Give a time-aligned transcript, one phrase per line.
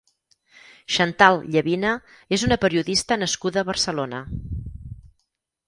[0.93, 1.91] Xantal Llavina
[2.39, 4.25] és una periodista nascuda a Barcelona.